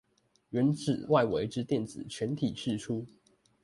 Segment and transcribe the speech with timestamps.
[0.49, 3.05] 原子外圍之電子全體釋出